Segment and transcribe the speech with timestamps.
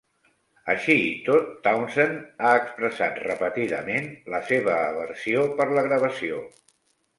[0.73, 6.45] Així i tot, Townsend ha expressat repetidament la seva aversió per la gravació.